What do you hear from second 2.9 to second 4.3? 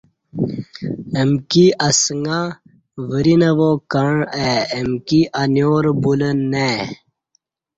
وری نہ وا، کعں